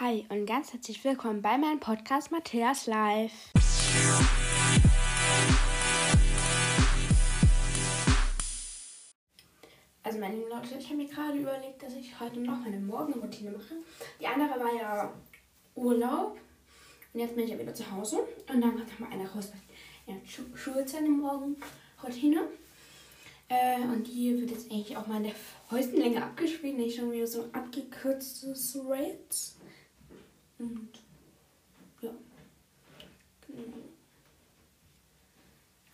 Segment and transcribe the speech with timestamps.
[0.00, 3.52] Hi und ganz herzlich willkommen bei meinem Podcast Matthias Live.
[10.02, 13.52] Also meine lieben Leute, ich habe mir gerade überlegt, dass ich heute noch meine Morgenroutine
[13.52, 13.76] mache.
[14.20, 15.12] Die andere war ja
[15.76, 16.38] Urlaub
[17.12, 19.52] und jetzt bin ich ja wieder zu Hause und dann kommt noch mal eine raus.
[20.08, 20.14] Ja,
[20.56, 22.48] Schulzeit in Morgenroutine.
[23.48, 25.34] Äh, und die wird jetzt eigentlich auch mal in der
[25.68, 29.58] vollsten Länge abgespielt, nicht schon wieder so abgekürztes Rates.
[30.58, 30.88] Und
[32.00, 32.10] ja.
[33.46, 33.76] Genau.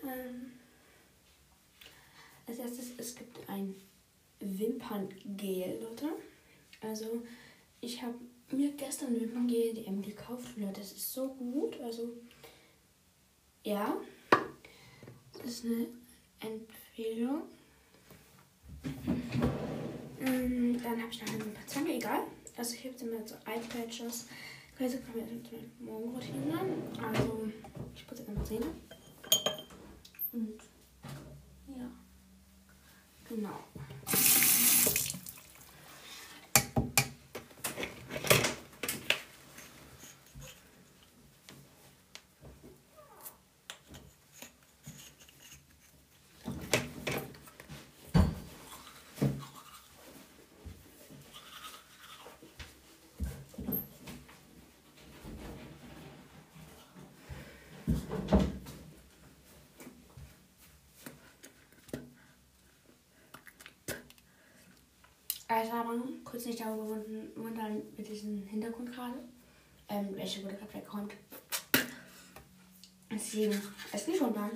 [0.02, 0.52] Ähm,
[2.46, 3.74] als erstes, es gibt ein
[4.40, 6.12] Wimperngel, Leute.
[6.80, 7.22] Also,
[7.80, 8.14] ich habe
[8.50, 10.56] mir gestern Wimperngel DM gekauft.
[10.56, 11.78] Leute, das ist so gut.
[11.80, 12.16] Also,
[13.64, 14.00] ja.
[15.32, 15.86] Das ist eine
[16.40, 17.42] Empfehlung.
[20.20, 22.24] Ähm, dann habe ich noch eine Wimperzange, egal.
[22.60, 24.26] Also, ich habe jetzt immer so Eyepatches.
[24.78, 26.60] Heute kommen wir jetzt mit meiner Morgenroutine.
[27.02, 27.48] Also,
[27.94, 28.66] ich putze jetzt einmal Zähne.
[30.34, 30.60] Und
[31.68, 31.90] ja,
[33.26, 33.64] genau.
[65.68, 67.04] Man kurz nicht darüber
[67.36, 69.14] wundern mit diesem Hintergrund gerade.
[69.88, 71.12] Ähm, welche wurde gerade weggeräumt.
[73.12, 73.60] Deswegen,
[73.92, 74.50] ist nicht wundern.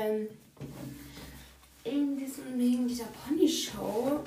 [0.00, 0.28] Ähm,
[1.84, 4.20] in diesem, wegen dieser Pony-Show,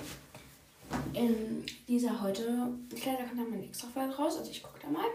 [1.14, 2.74] in dieser heute,
[3.06, 5.06] leider kommt da mal eine extra Folge raus, also ich gucke da mal.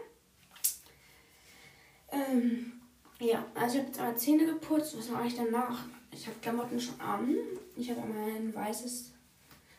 [2.10, 2.72] Ähm,
[3.20, 5.84] ja, also ich habe jetzt meine Zähne geputzt, was mache ich danach?
[6.12, 7.34] Ich habe Klamotten schon an.
[7.76, 9.12] Ich habe einmal ein weißes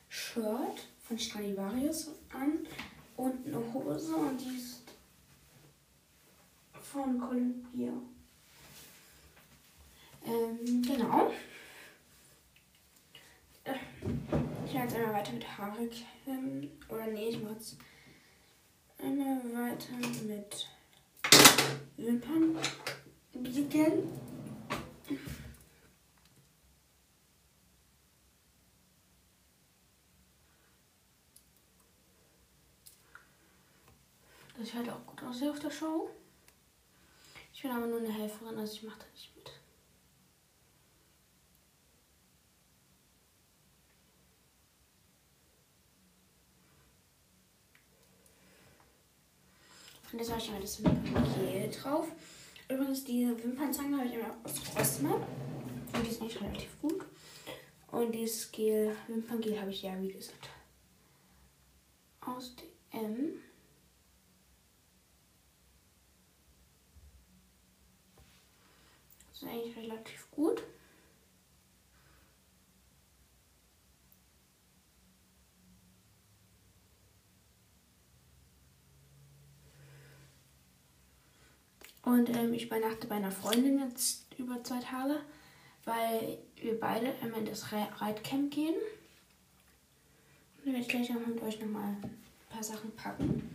[0.07, 2.68] Shirt von Stradivarius an
[3.18, 4.84] und eine Hose und die ist
[6.81, 7.94] von Columbia.
[10.29, 11.31] Ähm, genau.
[13.63, 13.73] Äh,
[14.66, 16.69] ich mache jetzt einmal weiter mit Haare kämmen.
[16.88, 17.78] Oder nee, ich mache jetzt
[19.00, 19.94] einmal weiter
[20.28, 20.68] mit
[21.97, 22.57] Wimpern
[23.34, 24.03] biegen.
[34.57, 36.09] Das sieht halt auch gut aus hier auf der Show.
[37.53, 39.38] Ich bin aber nur eine Helferin, also ich mache da nicht mit.
[50.12, 52.08] Und jetzt habe ich mal das Wimpernngel drauf.
[52.68, 55.22] Übrigens, diese Wimpernzange habe ich immer aus Rossmann.
[55.94, 57.06] Und die ist nicht relativ gut.
[57.92, 60.50] Und dieses Gel, Wimperngel habe ich ja, wie gesagt,
[62.22, 63.34] aus DM.
[69.31, 70.64] Das ist eigentlich relativ gut.
[82.09, 85.21] Und ähm, ich übernachte bei einer Freundin jetzt über zwei Tage,
[85.85, 88.73] weil wir beide einmal in das Reitcamp gehen.
[90.57, 92.19] Und dann werde ich gleich noch mit euch nochmal ein
[92.50, 93.47] paar Sachen packen.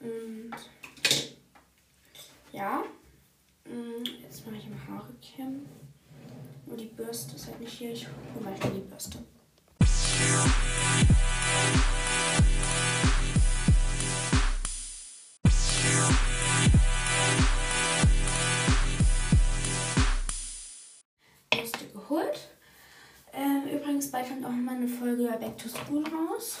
[0.00, 0.52] Und
[2.50, 2.82] ja,
[3.66, 5.68] mm, jetzt mache ich im Haare kämmen.
[6.64, 7.92] Nur die Bürste ist halt nicht hier.
[7.92, 9.18] Ich hole mal die Bürste.
[24.32, 26.60] Kommt auch mal eine Folge Back to School raus.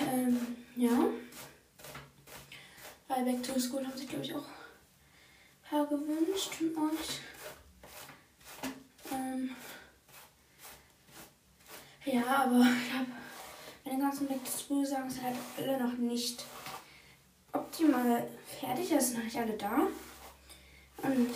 [0.00, 1.08] Ähm, ja.
[3.08, 7.20] Bei Back to School haben sich, glaube ich, auch ein paar gewünscht von euch.
[9.10, 9.50] Ähm,
[12.04, 13.06] ja, aber ich habe
[13.84, 16.44] meine ganzen Back to School Sachen sind halt alle noch nicht
[17.52, 18.28] optimal
[18.60, 18.90] fertig.
[18.90, 19.88] Das sind noch nicht alle da.
[21.02, 21.30] Und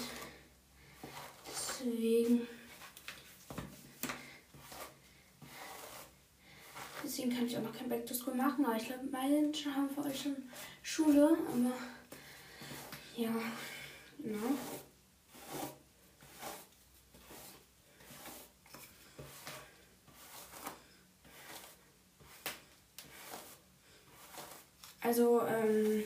[1.45, 2.47] deswegen.
[7.19, 8.65] Deswegen kann ich auch noch kein Back to School machen.
[8.65, 10.37] Aber ich glaube, manche haben für euch schon
[10.85, 11.37] Schule.
[11.49, 11.73] Aber
[13.17, 13.33] ja,
[14.23, 14.39] genau.
[25.01, 26.05] Also ähm,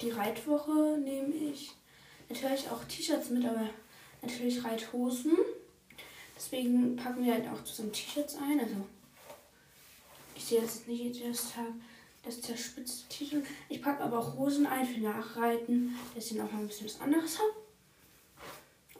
[0.00, 1.70] die Reitwoche nehme ich
[2.28, 3.70] natürlich auch T-Shirts mit, aber
[4.22, 5.36] natürlich Reithosen.
[6.34, 8.58] Deswegen packen wir halt auch zusammen T-Shirts ein.
[8.58, 8.74] Also
[10.48, 11.66] sehe jetzt nicht Tag
[12.24, 13.44] das zerspitzte T-Shirt.
[13.68, 17.00] Ich packe aber auch Hosen ein für Nachreiten, dass ich auch mal ein bisschen was
[17.00, 17.52] anderes habe.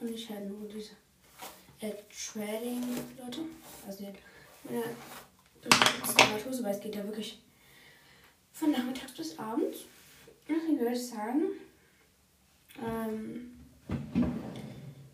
[0.00, 0.92] Und ich halt nur diese
[1.80, 3.40] äh, Trading-Leute.
[3.86, 4.04] Also
[6.18, 7.42] meine Hose, weil es geht ja wirklich
[8.52, 9.78] von nachmittags bis abends.
[10.48, 11.42] Deswegen würde ich sagen,
[12.86, 13.58] ähm,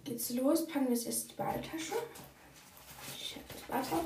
[0.05, 0.67] geht's los.
[0.67, 1.95] Packen wir jetzt erst die Badetasche.
[3.19, 4.05] Ich habe das Bad drauf.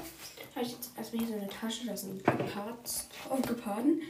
[1.10, 2.22] Jetzt erstmal hier so eine Tasche, da sind
[2.52, 4.02] Parts drauf gepaden.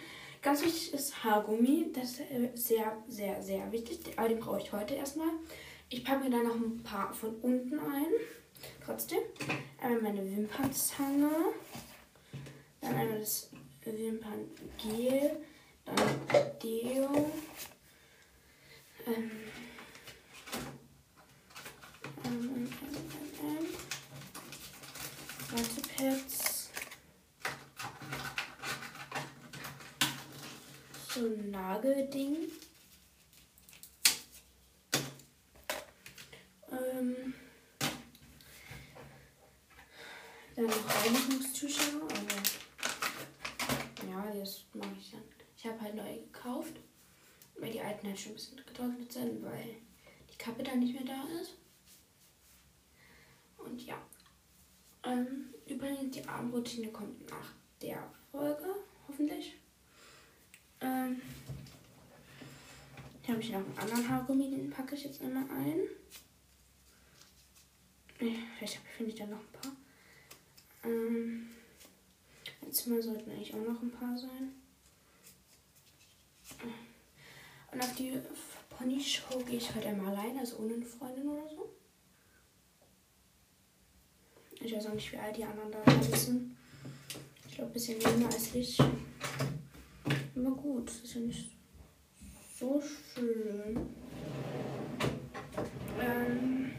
[0.43, 1.93] Ganz wichtig ist Haargummi.
[1.95, 4.00] Das ist äh, sehr, sehr, sehr wichtig.
[4.17, 5.29] Aber den brauche ich heute erstmal.
[5.91, 8.06] Ich packe mir dann noch ein paar von unten ein.
[8.85, 9.21] Trotzdem.
[9.81, 11.31] Einmal meine Wimpernzange.
[12.81, 13.50] Dann einmal das
[13.85, 15.37] Wimperngel,
[15.85, 15.97] dann
[16.62, 17.31] Deo,
[19.06, 19.31] ähm,
[22.25, 22.69] ähm,
[23.41, 23.67] ähm,
[25.50, 26.59] Wattepads,
[31.09, 32.37] so ein Nagelding.
[36.70, 37.34] Ähm,
[40.55, 42.38] dann noch Reinigungstücher, aber
[44.08, 45.22] ja, das mache ich dann.
[45.56, 46.75] Ich habe halt neu gekauft,
[47.58, 49.78] weil die alten halt schon ein bisschen getrocknet sind, weil
[50.32, 51.54] die Kappe dann nicht mehr da ist.
[53.56, 54.00] Und ja.
[55.02, 57.52] Ähm, übrigens, die Abendroutine kommt nach
[57.82, 58.76] der Folge,
[59.08, 59.56] hoffentlich.
[63.28, 65.80] Hier habe ich noch einen anderen Haargummi, den packe ich jetzt immer ein.
[68.16, 69.72] Vielleicht finde ich da noch ein paar.
[70.84, 71.50] Ähm,
[72.62, 74.54] im Zimmer sollten eigentlich auch noch ein paar sein.
[77.70, 78.19] Und auf die
[78.70, 81.76] Pony-Show gehe ich halt einmal allein, also ohne eine Freundin oder so.
[84.58, 86.56] Ich weiß auch nicht, wie alt die anderen da sitzen.
[87.46, 88.80] Ich glaube, ein bisschen jünger als ich.
[90.34, 91.57] Aber gut, das ist ja nicht so
[92.58, 93.94] schön.
[96.00, 96.72] Ähm,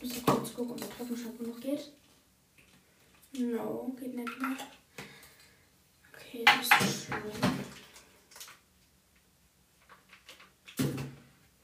[0.00, 1.92] muss ich kurz gucken, ob der Trockenschatten noch geht.
[3.38, 4.56] No, geht nicht mehr.
[6.12, 7.22] Okay, das ist schön.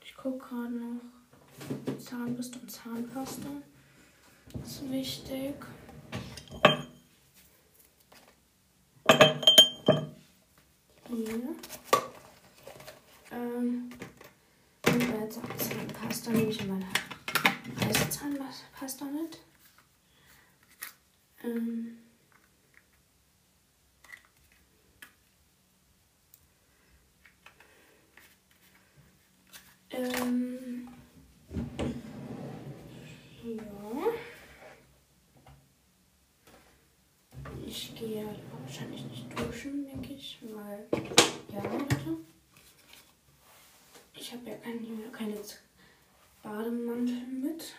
[0.05, 3.49] Ich gucke gerade noch Zahnbürste und Zahnpasta.
[4.53, 5.55] Das ist wichtig.
[11.09, 11.57] Hier.
[13.33, 13.91] Ähm,
[14.87, 16.87] und jetzt auch Zahnpasta nehme ich meine
[17.77, 19.39] weiße Zahnpasta mit.
[21.45, 21.99] Ähm
[29.91, 30.89] ähm
[33.45, 33.63] ja.
[37.83, 38.27] Ich gehe
[38.63, 40.87] wahrscheinlich nicht duschen, denke ich, weil
[41.51, 42.19] ja, Leute.
[44.13, 45.37] Ich habe ja keine, keine
[46.43, 47.75] Bademantel mit.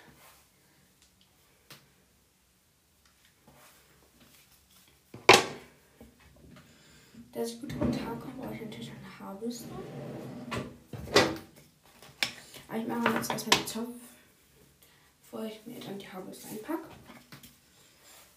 [7.32, 9.70] Dass ich gut am Tag komme, brauche ich natürlich eine Haarbürste.
[12.68, 13.96] Aber ich mache jetzt erstmal den Zopf,
[15.22, 16.90] bevor ich mir dann die Haarbürste einpacke.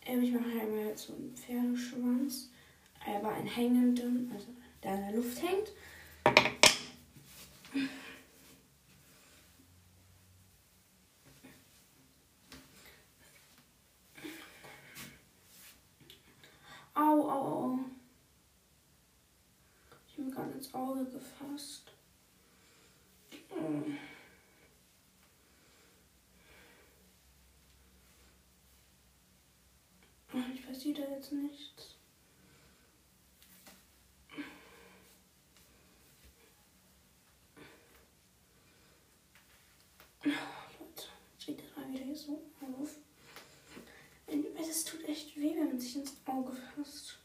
[0.07, 2.51] Ähm, ich mache einmal so einen Pferdeschwanz,
[3.07, 4.49] aber einen hängenden, also
[4.83, 5.73] der in der Luft hängt.
[16.97, 17.79] Au, au, au
[20.35, 21.91] gerade ins Auge gefasst.
[23.51, 23.97] Hm.
[30.75, 31.95] ich sehe da jetzt nichts.
[40.25, 40.31] Oh,
[40.81, 41.05] Leute,
[41.39, 42.97] steht das mal wieder hier so auf.
[44.59, 47.19] Es tut echt weh, wenn man sich ins Auge fasst.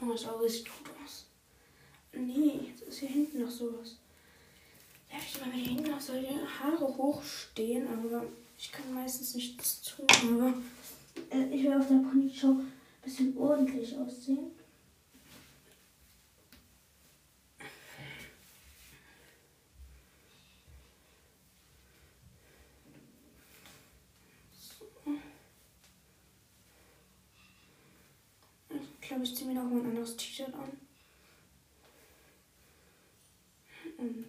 [0.00, 0.97] Oh, das Auge ist tot.
[2.28, 3.96] Nee, jetzt ist hier hinten noch sowas.
[5.10, 8.26] Ja, ich wenn hier hinten noch solche Haare hochstehen, aber
[8.58, 10.04] ich kann meistens nichts tun.
[10.24, 10.52] Aber
[11.30, 14.50] äh, ich will auf der Pony-Show ein bisschen ordentlich aussehen.
[29.00, 30.87] Ich glaube, ich ziehe mir noch mal ein anderes T-Shirt an.
[33.98, 34.26] Und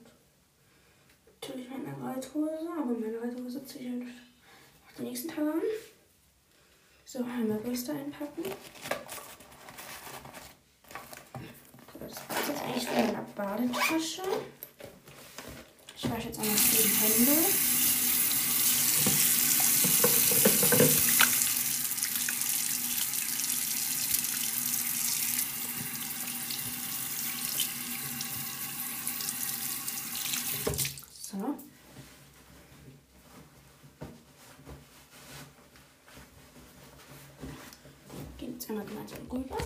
[1.41, 4.03] natürlich meine Reithose, aber meine Reithose ziehe ich halt
[4.87, 5.61] auf den nächsten Tag an.
[7.05, 8.43] So, Heimatbürste einpacken.
[11.99, 14.23] Das ist jetzt eigentlich für meine Badetasche.
[15.95, 17.78] Ich wasche jetzt einmal die Hände.
[39.09, 39.57] Gemeinsam rüber.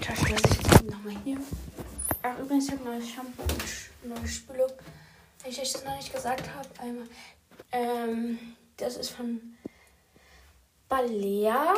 [0.00, 1.38] Tasche lasse ich jetzt nochmal hier.
[2.22, 4.72] Ach, übrigens, ich habe neues Shampoo und neue Spülung.
[5.42, 7.06] Wenn ich euch das noch nicht gesagt habe, einmal.
[7.72, 8.38] Ähm,
[8.76, 9.40] das ist von
[10.88, 11.74] Balea.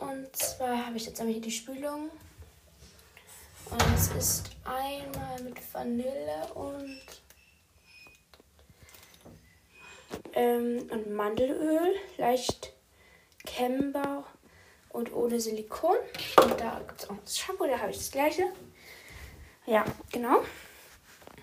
[0.00, 2.10] Und zwar habe ich jetzt einmal hier die Spülung.
[3.70, 7.00] Und es ist einmal mit Vanille und,
[10.32, 12.72] ähm, und Mandelöl, leicht
[13.46, 14.24] Camber
[14.90, 15.96] und ohne Silikon.
[16.42, 18.44] Und da gibt es auch das Shampoo, da habe ich das gleiche.
[19.66, 20.42] Ja, genau.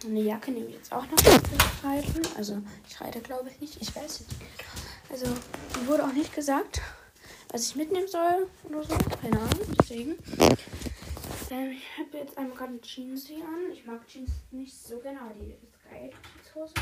[0.06, 2.22] Eine Jacke nehme ich jetzt auch noch fürs Reiten.
[2.38, 3.82] Also ich reite glaube ich nicht.
[3.82, 4.36] Ich weiß nicht.
[5.10, 6.82] Also mir wurde auch nicht gesagt,
[7.50, 8.96] was ich mitnehmen soll oder so.
[9.22, 9.76] Keine Ahnung.
[9.80, 10.18] Deswegen.
[11.50, 13.72] Ähm, ich habe jetzt einmal gerade Jeans hier an.
[13.72, 16.74] Ich mag Jeans nicht so gerne, aber die ist geil, die Hose.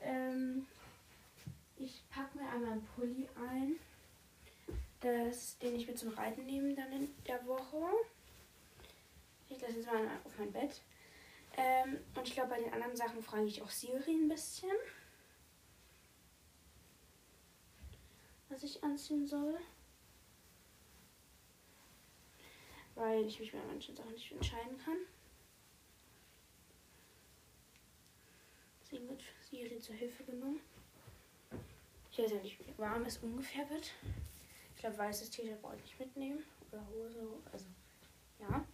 [0.00, 0.66] Ähm,
[1.76, 3.76] ich packe mir einmal einen Pulli ein
[5.00, 7.82] das, den ich mir zum Reiten nehme dann in der Woche.
[9.48, 10.80] Ich lasse jetzt mal auf mein Bett.
[11.56, 14.70] Ähm, und ich glaube, bei den anderen Sachen frage ich auch Siri ein bisschen,
[18.48, 19.58] was ich anziehen soll.
[22.94, 24.96] Weil ich mich bei manchen Sachen nicht entscheiden kann.
[28.82, 30.60] Deswegen wird Siri zur Hilfe genommen.
[32.10, 33.92] Ich weiß ja nicht, wie warm es ungefähr wird.
[34.76, 36.44] Ich glaube, weißes T-Shirt brauche ich nicht mitnehmen.
[36.70, 37.28] Oder Hose.
[37.50, 37.64] Also,
[38.38, 38.64] ja.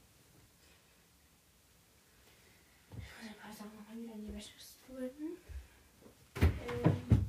[2.90, 4.50] Ich muss ein paar Sachen nochmal wieder in die Wäsche
[4.88, 5.38] drücken.
[6.40, 7.28] Ähm.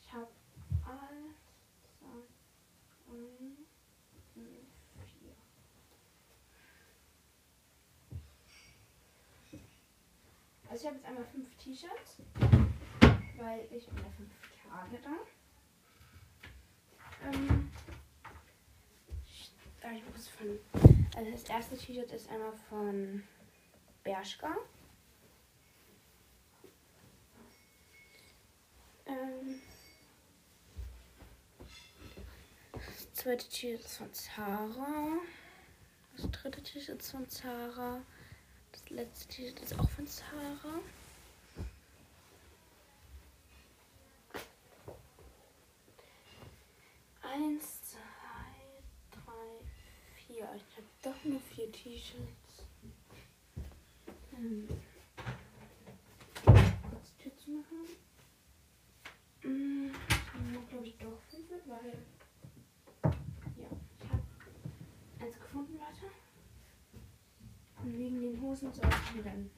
[0.00, 0.28] Ich habe
[0.86, 1.34] eins,
[1.98, 2.06] zwei,
[3.06, 3.62] drei.
[10.72, 12.16] Also ich habe jetzt einmal fünf T-Shirts,
[13.36, 14.32] weil ich bin ja fünf
[14.70, 15.10] Tage da.
[17.28, 17.70] Ähm,
[19.94, 20.58] ich muss von,
[21.14, 23.22] also das erste T-Shirt ist einmal von
[24.02, 24.56] Bershka.
[29.04, 29.60] Ähm,
[32.72, 35.18] das zweite T-Shirt ist von Zara.
[36.16, 38.00] Das dritte T-Shirt ist von Zara.
[38.94, 40.82] Letzte T-Shirt ist auch von Zara.
[47.22, 48.00] Eins, zwei,
[49.10, 49.64] drei,
[50.14, 50.46] vier.
[50.54, 52.66] Ich habe doch nur vier T-Shirts.
[54.36, 54.68] Hm.
[56.44, 57.88] Kurz Tür zu machen.
[59.40, 59.90] Hm,
[60.52, 61.96] ich glaube ich doch fünf, weil
[63.56, 63.68] ja,
[63.98, 64.22] ich habe
[65.18, 66.12] eins gefunden, Leute.
[67.84, 69.50] Wegen den Hosen soll ich dann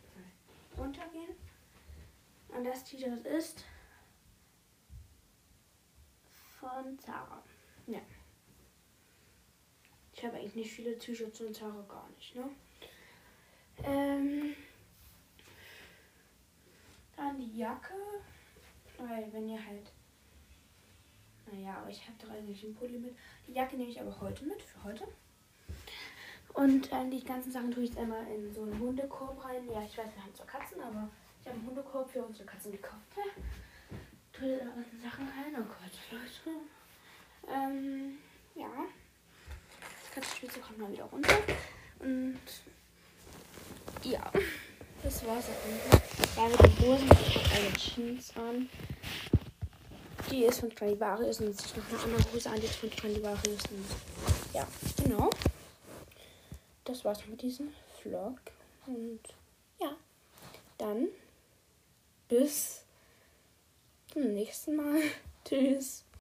[0.76, 1.36] runtergehen.
[2.48, 3.64] Und das T-Shirt ist
[6.58, 7.42] von Zara.
[7.86, 8.00] Ja.
[10.12, 12.48] Ich habe eigentlich nicht viele T-Shirts von Zara, gar nicht, ne?
[13.82, 14.54] Ähm,
[17.16, 17.94] dann die Jacke.
[18.98, 19.92] Weil wenn ihr halt.
[21.50, 23.16] Naja, aber ich habe doch eigentlich einen Pulli mit.
[23.46, 25.06] Die Jacke nehme ich aber heute mit, für heute.
[26.54, 29.68] Und äh, die ganzen Sachen tue ich jetzt einmal in so einen Hundekorb rein.
[29.68, 31.08] Ja, ich weiß, wir haben zwar Katzen, aber
[31.40, 33.02] ich habe einen Hundekorb für unsere Katzen gekauft.
[34.32, 35.54] Tue da ganzen Sachen rein.
[35.56, 36.58] Oh Gott, Leute.
[37.52, 38.18] Ähm,
[38.54, 38.68] ja.
[40.02, 41.34] Das Katzenspielzeug kommt mal wieder runter.
[41.98, 42.38] Und
[44.04, 44.30] ja,
[45.02, 46.36] das war's eigentlich.
[46.36, 48.68] Ja, mit den Hosen ich eine Jeans an.
[50.30, 53.62] Die ist von Stradivarius und sich noch eine andere Hose an, die ist von Stradivarius.
[53.70, 54.66] Und ja,
[55.02, 55.30] genau.
[57.04, 57.68] Das war's mit diesem
[58.00, 58.40] Vlog.
[58.86, 59.20] Und
[59.78, 59.94] ja,
[60.78, 61.08] dann
[62.28, 62.82] bis
[64.10, 65.02] zum nächsten Mal.
[65.44, 66.06] Tschüss.